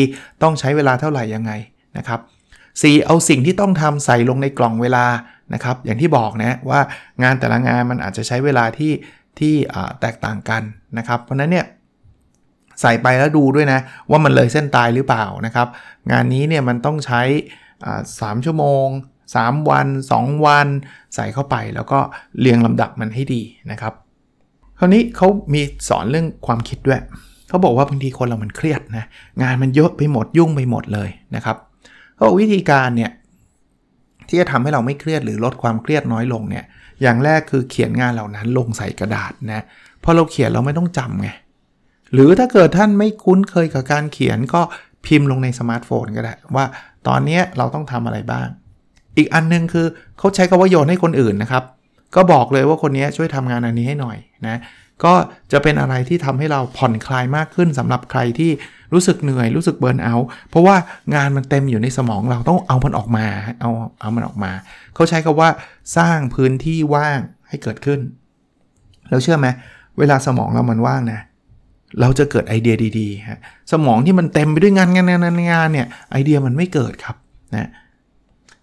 [0.42, 1.52] ต้องใช้เวลาเท่าไหร่ยังไง
[1.96, 2.20] นะครับ
[2.62, 3.06] 4.
[3.06, 5.04] เอาสิ่งที่ต้องทำใส่ลงในกล่องเวลา
[5.54, 6.80] นะครับอย่างที่บอกนะว่า
[7.22, 8.92] งานแต่ละงานมันอาจจะใช้เวลาที่
[9.38, 9.54] ที่
[10.00, 10.62] แตกต่างกัน
[10.98, 11.66] นะครับ เพราะนั้นเนี่ย
[12.80, 15.68] ใส่ไปแล้วดูด้วยนะ ว่ามันเลยเส้นตายหรือเปล่านะครับ
[16.12, 17.22] งานนี้เนี่ยมันต้องใช้
[18.20, 18.86] สามชั่วโมง
[19.28, 19.86] 3 วัน
[20.16, 20.66] 2 วัน
[21.14, 21.98] ใส่เข้าไปแล้วก็
[22.40, 23.92] เรียงลำดับมันให้ดีนะครับ
[24.78, 27.00] คราวนี้เขามีสอนเรื่องความคิดด้วย
[27.48, 29.04] เขาบอกว่าบางทีคนเรามันเครียดนะ
[29.42, 31.56] งานมันเยอะไปหมดยุ่งไปหมดเลยนะครับ
[32.14, 33.10] เขาบอกวิธีการเนี่ย
[34.28, 36.64] ที่จะทำให้เราไม่เครียดหรือลดความเครียดน้อยลงเนี่ย
[37.02, 39.64] อย่างแรกคือเขียนงานเหล่านั้นลงใส่กระดาษนะ
[40.04, 41.28] พอเราเขียนเราไม่ต้องจำไง
[42.12, 44.60] หรือถ้าเกิดท่านไม่คุ้นเคยกับการเขียนก็
[45.06, 46.64] พิมพ์ลงในสมาร์ทโฟนก็ได้ ว่า
[47.08, 48.46] ตอนนี้เราต้องทำอะไรบ้าง
[49.16, 49.86] อีกอันนึงคือ
[50.18, 51.64] เขาใช้คาว่าโยนให้คนอื่นนะครับ
[52.16, 54.56] ก็บอกเลยว่าคนนี้ช่วยทำงานอันนี้ให้หน่อยนะ
[55.04, 55.14] ก็
[55.52, 58.50] จะเป็นอะไรที่ทำให้เราผ่อนคลายมากขึ้นสำหรับใครที่
[58.92, 60.14] รู้สึกเหนื่อยรู้สึกเบิร์นเอา
[60.50, 60.76] เพราะว่า
[61.14, 63.26] งานมันเต็มอยู่ในสมองเราต้องเอามันออกมา
[63.60, 64.52] เอาเอามันออกมา
[64.94, 65.50] เขาใช้คาว่า
[65.96, 68.00] สร้างพื้นที่ว่างให้เกิดขึ้น
[69.08, 69.46] แล้วเชื่อไหม
[69.98, 71.20] เวลาสมองเรามันว่างนะ
[72.00, 73.40] เราจะเกิดไอเดียดีๆฮะ
[73.72, 77.16] สมองที่มันเต็มไปด้วยงานงานงานงานเนี่ยไอเดียมันไม่เกิดครับ
[77.54, 77.68] นะ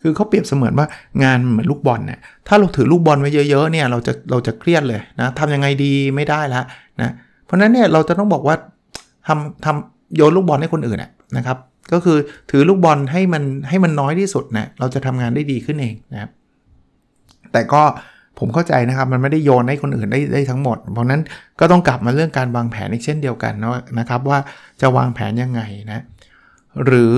[0.01, 0.87] คือเขาเปรียบเสมือนว่า
[1.23, 6.63] งานเหมือนลูกบอลเนี่ยถ้าเราถือลูกบอลไว้เยอะๆเนี่ยเราจะเราจะเครียดเลยนะทำยังไงดีไม่ได้แล้ว
[7.01, 7.13] นะ
[7.45, 8.55] เพราะนั้นเนี่ยเราจะต้องบอกว่า
[9.27, 10.99] ทำทำโยนลูกบอลให้คนอื่น
[11.37, 11.57] นะครับ
[11.93, 12.17] ก็คือ
[12.51, 16.29] ถือลูกบอลให้มันให้มันน้อยที่สุดนะเราจะทำงานได้ดีขึ้นเองนะครับ
[17.51, 17.83] แต่ก็
[18.39, 21.21] ผมเข้าใจนะครับมันไม่ได้โยนให้คนอื่นได้ได้ทั้งหมด เพราะนั้น
[21.59, 23.53] ก็ต้องกลับมาเรื่องการวางแผนอีกเช่นเดียวกัน
[23.99, 24.39] นะครับว่า
[24.81, 25.61] จะวางแผนยังไง
[25.91, 26.03] นะ
[26.85, 27.13] หรือ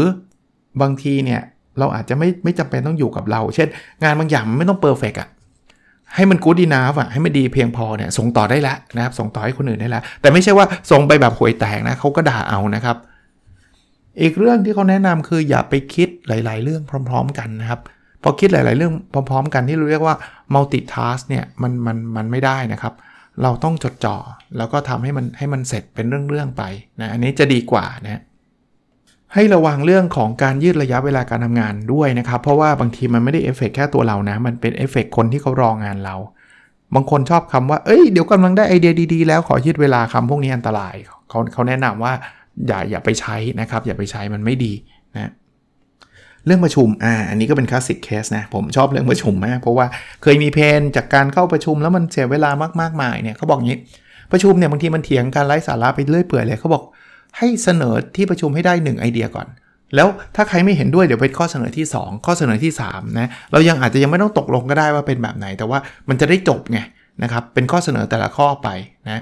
[0.81, 1.41] บางทีเนี่ย
[1.79, 3.67] เราอาจจะไม่ไม่จำเป็นต้องอยู่กับเรา เช่น
[4.03, 5.29] งานบางอย่างไม่ต้องเพอร์เฟกอะ
[6.15, 12.97] ให้มันกูดีนาฟอะให้มันดีเพียงพอเนี่ยส่งต่อได้แล้วนะครับส่งต่อให้คนอื่นได้แล้วแต่ไม่ใช่ว่าส่งไปแบบหวยแตกนะเขาก็ด่าเอานะครับ
[14.21, 17.79] อีกเรื่องที่เขาแนะนำคืออย่าไปคิดหลาย ๆ เรื่องพร้อม ๆ กันนะครับ
[18.23, 18.93] พอคิดหลาย ๆ เรื่อง
[19.29, 20.15] พร้อม ๆ กันที่เราเรียกว่า
[20.53, 22.93] multitask เนี่ยมันมันมันไม่ได้นะครับ
[23.41, 24.17] เราต้องจดจ่อ
[24.57, 26.63] แล้วก็ทำให้มันให้มันเสร็จเป็นเรื่อง ๆ ไป
[27.01, 28.21] นะอันนี้จะดีกว่านะ
[29.33, 36.15] ให้ระวังเรื่องของการยืดระยะเวลาการทำงานด้วยนะครับ เพราะว่าบางทีมันไม่ได้เอฟเฟกแค่ตัวเรานะ มันเป็นเอฟเฟกคนที่เขารองานเรา
[36.95, 40.93] บางคนชอบคำว่า เอ้ย เดี๋ยวกำลังได้ไอเดียดีๆ แล้วขอยืดเวลาคำพวกนี้อันตราย
[41.29, 42.13] เขาเขาแนะนำว่า
[42.67, 44.73] อย่าอย่าไปใช้นะครับ อย่าไปใช้มันไม่ดี
[45.15, 45.31] นะ
[46.45, 49.85] เรื่องประชุม อ่า อันนี้ก็เป็น classic case นะ ผมชอบเรื่องประชุมมาก เพราะว่า
[50.21, 52.49] เคยมี pain จากการเข้าประชุมแล้วมันเสียเวลา
[52.81, 53.79] มากๆมายเนี่ยเขาบอกงี้
[54.31, 56.83] ประชุมเนี่ยบางทีมันเถียงกันไร้สาระไปเรื่อยเปื่อยเลยเขาบอก
[57.37, 59.47] ให้เสนอที่ประชุมให้ได้ 1 ไอเดียก่อน
[59.95, 66.79] แล้วถ้าใครไม่เห็นด้วยเดี๋ยวเป็นข้อเสนอที่ 2 ข้อเสนอที่3นะเรายังอาจจะยังไม่ต้องตกลงก็ได้ว่าเป็นแบบไหน แต่ว่ามันจะได้จบไง
[67.23, 68.67] นะครับเป็นข้อเสนอแต่ละข้อไป
[69.09, 69.21] นะ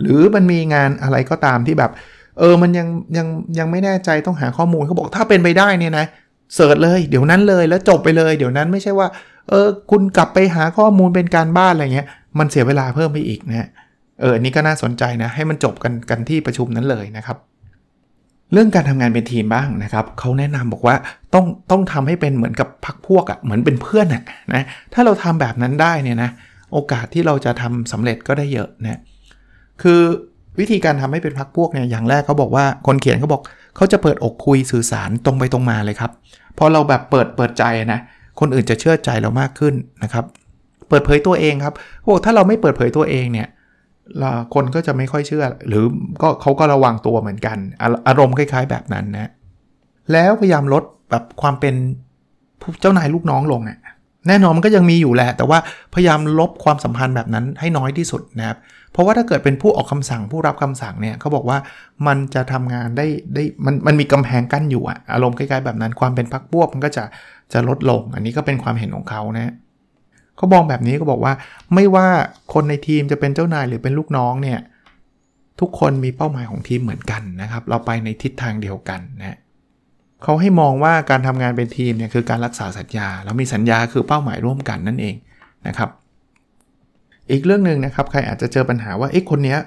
[0.00, 1.90] หรือมันมีงานอะไรก็ตามที่แบบ
[2.38, 3.26] เออมันยังยัง
[3.58, 6.06] ยังไม่แน่ใจต้องหาข้อมูลเขาบอกถ้าเป็นไปได้เนี่ยนะ
[6.54, 9.08] เสิร์ชเลยเดี๋ยวนั้นเลยแล้วจบไปเลย เดี๋ยวนั้นไม่ใช่ว่า
[9.48, 12.06] เออคุณกลับไปหาข้อมูลเป็นการบ้านอะไรเงี้ย
[12.38, 13.68] มันเสียเวลาเพิ่มไปอีกนะ
[14.22, 17.36] เออนนี้ก็น่าสนใจนะให้มันจบกันกันที่ประชุมนั้นเลยนะครับ
[18.52, 20.96] เรื่องการทำงานเป็นทีมบ้างนะครับเขาแนะนำบอกว่า
[21.34, 24.22] ต้องต้องทำให้เป็นเหมือนกับพักพวกอะ่ะเหมือนเป็นเพื่อนอะ่ะ
[24.54, 26.30] นะถ้าเราทำแบบนั้นได้เนี่ยนะ
[26.72, 29.00] โอกาสที่เราจะทำสำเร็จก็ได้เยอะนะ
[29.82, 30.00] คือ
[30.58, 33.42] วิธีการทำให้เป็นพักพวกเนี่ยอย่างแรกเขาบอกว่าคนเขียนเขาบอก
[33.76, 36.10] เขาจะเปิดอกคุยสื่อสารตรงไปตรงมาเลยครับ
[36.58, 38.00] พอเราแบบเปิดเปิดใจนะ
[38.40, 40.24] คนอื่นจะเชื่อใจเรามากขึ้นนะครับ
[40.88, 43.48] เปิดเผยตัวเองครับโอ้ถ้าเราไม่เปิดเผยตัวเองเนี่ย
[44.54, 45.84] คนก็จะไม่ค่อยเชื่อ หรือ
[46.22, 47.58] ก็เขาก็ระวังตัวเหมือนกัน
[48.08, 49.30] อารมณ์คล้าย ๆ แบบนั้นนะ
[50.12, 51.74] แล้วพยายามลดแบบความเป็น
[52.80, 53.78] เจ้านายลูกน้องลงอะ
[54.28, 55.58] แน่นอนมันก็ยังมีอยู่แหละ แต่ว่า
[55.94, 58.56] พยายามลบความสัมพันธ์แบบนั้นให้น้อยที่สุดนะครับ
[58.92, 61.58] เพราะว่าถ้าเกิดเป็นผู้ออกคำสั่งผู้รับคำสั่งเนี่ยเขาบอกว่า
[62.06, 67.04] มันจะทำงานได้ได้มันมันมีกำแพงกั้นอยู่อะอารมณ์คล้ายๆแบบนั้นความเป็นพักพวกมันก็จะ
[67.52, 69.52] จะลดลง อันนี้ก็เป็นความเห็นของเขานะ
[70.36, 71.32] เขาบอกแบบนี้ก็บอกว่า
[71.74, 72.06] ไม่ว่า
[72.54, 74.58] คนในทีมจะเป็นเจ้านายหรือเป็นลูกน้องเนี่ย
[75.60, 79.38] ทุกคนมีเป้าหมายของทีมเหมือนกันนะครับ เราไปในทิศทางเดียวกันนะ
[80.22, 85.14] เขาให้มองว่าการทำงานเป็นทีมเนี่ยคือการรักษาสัญญา แล้วมีสัญญาคือเป้าหมายร่วมกันนั่นเอง
[85.66, 85.90] นะครับ
[87.30, 89.58] อีกเรื่องหนึ่งนะครับใครอาจจะเจอปัญหาว่าไอ้คนเนี้ย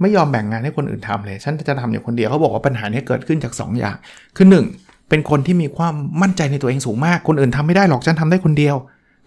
[0.00, 3.96] ไม่ยอมแบ่งงานให้คนอื่นทำเลย ฉันจะทำอยู่คนเดียวเขาบอกว่าปัญหานี้เกิดขึ้นจาก 2 อย่าง
[4.36, 4.46] คือ
[4.78, 8.76] 1 เป็นคนที่มีความมั่นใจในตัวเองสูงมาก คนอื่นทำไม่ได้หรอกฉันทำได้คนเดียว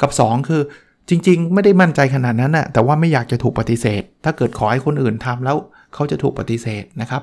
[0.01, 0.62] กับ 2 คือ
[1.10, 5.58] จริง ๆ ไม่ได้มั่นใจขนาดนั้นนะแต่ว่าไม่อยากจะถูกปฏิเสธ ถ้าเกิดขอให้คนอื่นทำแล้ว
[5.93, 7.21] เขาจะถูกปฏิเสธนะครับ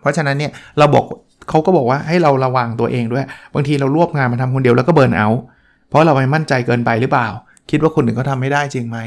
[0.00, 1.04] เพราะฉะนั้นเนี่ยเราบอก
[1.48, 3.24] เขาก็บอกว่าให้เราระวังตัวเองด้วย
[3.54, 5.28] บางทีเรารวบงานมาทำคนเดียวแล้วก็เบิร์นเอา
[5.88, 7.28] เพราะเราไม่มั่นใจเกินไปหรือเปล่า
[7.70, 8.98] คิดว่าคนอื่นเขาทาไม่ได้จริงไหม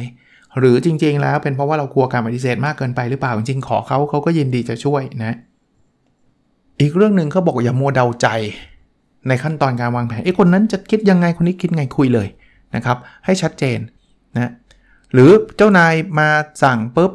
[0.60, 5.36] หรือจริง ๆ แล้วเป็นเพราะว่าเรากลัวการปฏิเสธมากเกินไปหรือเปล่าจริงๆขอเขาเขาก็ยินดีจะช่วยนะ
[6.82, 8.28] อีกเรื่องหนึ่งเขาบอกอย่ามัวเดาใจ
[9.28, 12.28] ในขั้นตอนการวางแผนไอ้คนนั้นจะคิดยังไงคนนี้คิดไงคุยเลย
[12.76, 13.80] นะครับให้ชัดเจน
[14.36, 14.52] นะ
[15.14, 16.28] หรือเจ้านายมา
[16.64, 17.12] สั่งปุ๊บ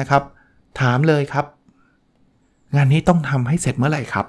[0.00, 0.22] นะครับ
[0.80, 1.44] ถามเลยครับ
[2.76, 4.26] งานนี้ต้องทำให้เสร็จเมื่อไหร่ครับ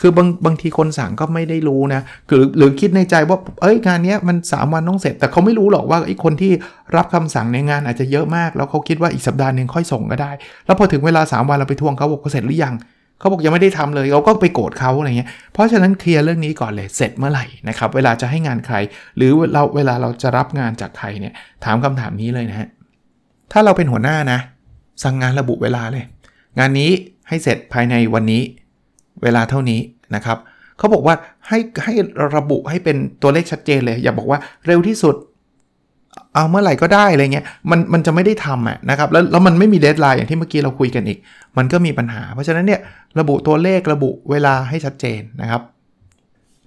[0.00, 6.52] คือบางบางทีคนสั่งก็ไม่ได้รู้นะหรือหรือคิดในใจว่าเอ้ยงานนี้มัน 3 วันต้องเสร็จ แต่เขาไม่รู้หรอกว่าไอ้คนที่
[6.96, 10.30] รับคำสั่งในงานอาจจะเยอะมาก แล้วเขาคิดว่าอีกสัปดาห์หนึ่งค่อยส่งก็ได้
[10.66, 18.76] แล้วพอถึงเวลา 3 วันเราไปทวงเขาบอกเขาเสร็จหรือยังเขาบอกยังไม่ได้ทำเลยเราก็ไปโกรธเขาอะไรเงี้ย เพราะฉะนั้นเคลียร์เรื่องนี้ก่อนเลยเสร็จเมื่อไหร่นะครับ เวลาจะให้งานใคร
[19.16, 22.68] หรือเราเวลาเราจะรับงานจากใครเนี่ยถามคำถามนี้เลยนะฮะ
[23.52, 24.38] ถ้าเราเป็นหัวหน้านะ
[25.02, 26.04] สั่งงานระบุเวลาเลย
[26.58, 26.90] งานนี้
[27.28, 28.42] ให้เสร็จภายในวันนี้
[29.22, 29.80] เวลาเท่านี้
[30.14, 30.38] นะครับ
[30.78, 31.14] เขาบอกว่า
[31.48, 31.92] ให้ให้
[32.36, 35.16] ระบุให้เป็นตัวเลขชัดเจนเลย อย่าบอกว่าเร็วที่สุด
[36.34, 41.18] เอาเมื่อไหร่ก็ได้อะไรเงี้ยมันมันจะไม่ได้ทำอะนะครับแล้วแล้วมันไม่มีเดทไลน์อย่างที่เมื่อกี้เราคุยกันอีก
[41.58, 42.80] มันก็มีปัญหา เพราะฉะนั้นเนี่ย
[43.18, 45.62] ระบุตัวเลขระบุเวลาให้ชัดเจนนะครับ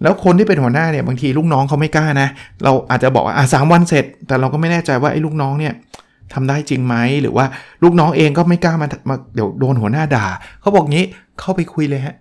[0.02, 2.30] แล้วคนที่เป็นหัวหน้าเนี่ยบางทีลูกน้องเขาไม่กล้านะ
[2.64, 5.74] เราอาจจะบอกว่าอะสามวันเสร็จ แต่เราก็ไม่แน่ใจว่าไอ้ลูกน้องเนี่ย
[6.34, 7.46] ทำได้จริงไหมหรือว่า
[7.84, 10.26] ลูกน้องเองก็ไม่กล้ามามาเดี๋ยวโดนหัวหน้าด่า
[10.62, 11.06] เขาบอกงี้
[11.40, 12.16] เข้าไปคุยเลยฮะ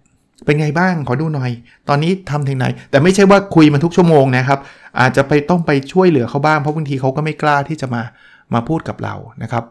[0.45, 1.51] เป็นไงบ้างขอดูหน่อย
[1.89, 4.59] ตอนนี้ทำถึงไหน แต่ไม่ใช่ว่าคุยมันทุกชั่วโมงนะครับ
[5.01, 8.03] อาจจะไปต้องไปช่วยเหลือเขาบ้างเพราะบางทีเขาก็ไม่กล้าที่จะมา
[8.55, 9.65] มาพูดกับเรานะครับ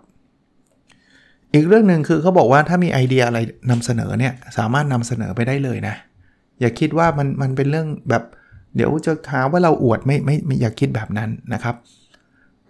[1.57, 3.39] อีกเรื่องหนึ่งคือเขาบอกว่าถ้ามีไอเดียอะไร
[3.71, 5.95] นำเสนอเนี่ยสามารถนำเสนอไปได้เลยนะ
[6.59, 8.23] อย่าคิดว่ามันมันเป็นเรื่องแบบ
[8.75, 11.75] เดี๋ยวจะหาว่าเราอวดไม่ไม่ไม่อย่าคิดแบบนั้นนะครับ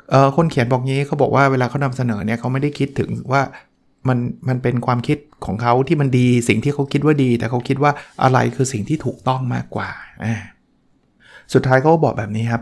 [0.09, 3.41] เออคนเขียนบอกงี้เขาบอกว่าเวลาเขานำเสนอเนี่ยเขาไม่ได้คิดถึงว่า
[4.07, 7.91] มันมันเป็นความคิดของเขาที่มันดีสิ่งที่เขาคิดว่าดี แต่เขาคิดว่า
[8.23, 9.89] อะไรคือสิ่งที่ถูกต้องมากกว่า
[11.53, 12.61] สุดท้ายเขาบอกแบบนี้ครับ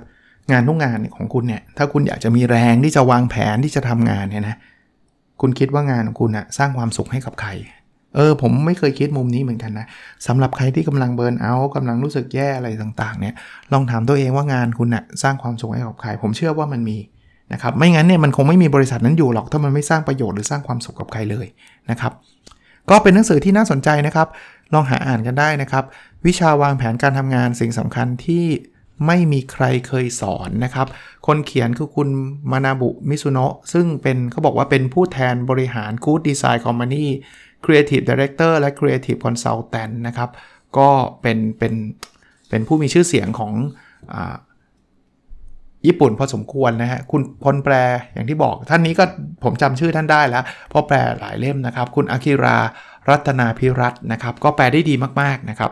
[0.52, 4.58] งานทุกงานของคุณเนี่ยถ้าคุณอยากจะมีแรงที่จะวางแผนที่จะทำงานเนี่ยนะ
[5.42, 7.50] คุณคิดว่างานของคุณอะสร้างความสุขให้กับใคร
[8.16, 9.88] เออ ผมไม่เคยคิดมุมนี้เหมือนกันนะ
[10.28, 13.36] สำหรับใครที่กำลังเบิร์นเอาท์กำลังรู้สึกแย่อะไรต่างๆ เนี่ย
[13.74, 16.98] ลองถามตัวเองว่างานคุณอะสร้างความสุขให้กับใคร ผมเชื่อว่ามันมี
[17.54, 21.48] นะครับ ไม่งั้นเนี่ยมันคงไม่มีบริษัทนั้นอยู่หรอก ถ้ามันไม่สร้างประโยชน์หรือสร้างความสุขกับใครเลย
[21.90, 22.14] นะครับ
[22.90, 24.28] ก็เป็นหนังสือที่น่าสนใจนะครับ
[24.74, 25.84] ลองหาอ่านกันได้นะครับ
[26.26, 28.46] วิชาวางแผนการทำงานสิ่งสำคัญที่
[29.08, 30.88] ไม่มีใครเคยสอนนะครับ
[31.28, 32.10] คนเขียนคือคุณ
[32.52, 37.06] มานาบุมิซุโนะซึ่งเป็นเขาบอกว่าเป็นผู้แทนบริหาร Good Design Company
[37.66, 40.30] Creative Director และ Creative Consultant นะครับ
[40.78, 40.90] ก็
[41.22, 41.74] เป็นเป็น
[42.50, 43.54] เป็นผู้มีชื่อเสียงของ
[44.14, 44.16] อ
[45.88, 47.74] ญี่ปุ่นพอสมควรนะฮะ คุณคนแปล
[48.14, 49.04] อย่างที่บอกท่านนี้ก็
[49.44, 52.58] ผมจำชื่อท่านได้แล้วเพราะแปลหลายเล่มนะครับ คุณอากิรา
[53.10, 55.72] รัตนาพิรัตนะครับ ก็แปลได้ดีมากๆนะครับ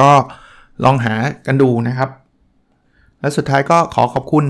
[0.00, 0.10] ก็
[0.84, 1.14] ลองหา
[1.46, 2.10] กันดูนะครับ
[3.20, 4.44] และสุดท้ายก็ขอขอบคุณ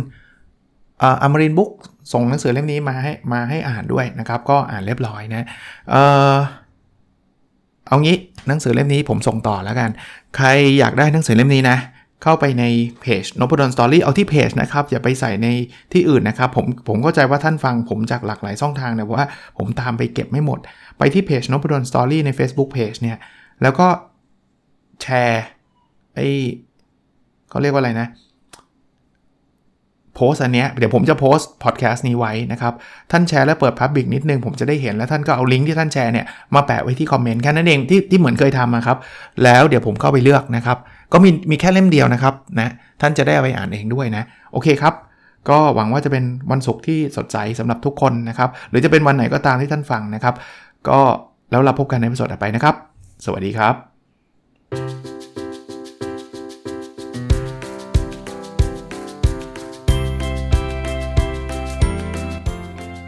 [1.22, 1.70] อมรินบุ๊ก
[2.12, 5.46] ส่งหนังสือเล่มนี้มาให้มาให้อ่านด้วยนะครับ ก็อ่านเรียบร้อยนะ
[5.90, 5.96] เอ
[6.34, 6.36] อ
[7.88, 8.16] เอางี้
[8.48, 9.90] หนังสือเล่มนี้ผมส่งต่อแล้วกัน
[10.36, 10.46] ใคร
[10.78, 11.78] อยากได้หนังสือเล่มนี้นะ
[12.22, 12.64] เข้าไปใน
[13.00, 15.48] เพจน p ด d o n Story เอาที่เพจนะครับ อย่าไปใส่ใน
[15.92, 19.26] ที่อื่นนะครับ ผมผมเข้าใจว่าท่านฟังผมจากหลากหลายช่องทางนะว่า
[19.58, 20.58] ผมตามไปเก็บไม่หมด
[20.98, 23.18] ไปที่เพจน p ด d o n Story ใน Facebook Page เนี่ย
[23.62, 23.86] แล้วก็
[25.02, 25.44] แชร์
[26.14, 26.20] ไอ
[27.50, 28.08] เขาเรียกว่าอะไรนะ
[30.14, 32.72] โพสอันเนี้ยเดี๋ยวผมจะโพสต์พอดแคสต์นี้ไว้นะครับ
[33.10, 38.98] ท่านแชร์แล้วเปิดพับบิกนิดนึง ผมจะได้เห็นแล้วท่านก็เอาลิงก์ที่ท่านแชร์เนี่ยมาแปะไว้ที่คอมเมนต์แค่นั้นเองที่ที่เหมือนเคยทำนะครับ
[39.44, 40.78] แล้วเดี๋ยวผมเข้าไปเลือกนะครับ
[41.12, 42.68] ก็มีมีแค่เล่มเดียวนะครับนะ
[43.00, 44.22] ท่านจะได้เอาไปอ่านเองด้วยนะ
[44.52, 44.94] โอเคครับ
[45.48, 50.34] ก็หวังว่าจะเป็นวันศุกร์ที่สดใสสำหรับทุกคนนะครับ หรือจะเป็นวันไหนก็ตามที่ท่านฟังนะครับ
[50.88, 51.00] ก็
[51.50, 52.74] แล้วเราพบกันในพิสดต่อไปนะครับ
[53.24, 55.03] สวัสดีครับ